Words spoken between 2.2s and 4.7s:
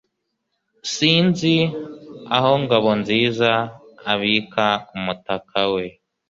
aho Ngabonziza abika